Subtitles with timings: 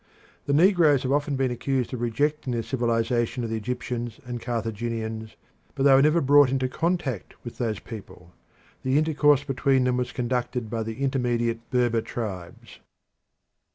[0.47, 5.35] The negroes have often been accused of rejecting the civilisation of the Egyptians and Carthaginians,
[5.75, 8.33] but they were never brought into contact with those people.
[8.81, 12.79] The intercourse between them was conducted by the intermediate Berber tribes.